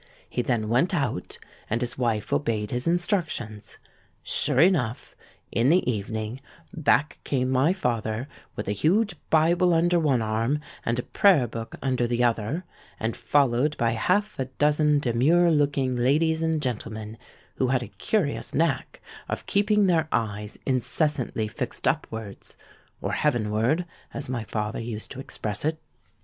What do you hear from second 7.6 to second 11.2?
father with a huge Bible under one arm and a